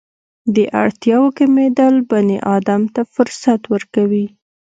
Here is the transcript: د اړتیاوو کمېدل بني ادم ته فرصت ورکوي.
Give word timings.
د 0.55 0.57
اړتیاوو 0.83 1.35
کمېدل 1.39 1.93
بني 2.09 2.37
ادم 2.55 2.81
ته 2.93 3.01
فرصت 3.13 3.61
ورکوي. 3.73 4.25